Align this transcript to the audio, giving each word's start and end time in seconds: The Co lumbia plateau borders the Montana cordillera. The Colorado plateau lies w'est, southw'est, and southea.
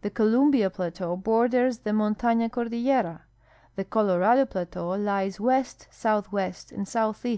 The 0.00 0.08
Co 0.08 0.24
lumbia 0.24 0.72
plateau 0.72 1.18
borders 1.18 1.80
the 1.80 1.92
Montana 1.92 2.48
cordillera. 2.48 3.20
The 3.74 3.84
Colorado 3.84 4.46
plateau 4.46 4.92
lies 4.94 5.36
w'est, 5.38 5.86
southw'est, 5.92 6.72
and 6.72 6.88
southea. 6.88 7.34